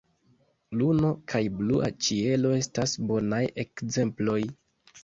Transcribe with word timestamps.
Luno 0.79 1.11
kaj 1.33 1.41
blua 1.59 1.91
ĉielo 2.07 2.55
estas 2.63 2.99
bonaj 3.13 3.45
ekzemploj. 3.67 4.43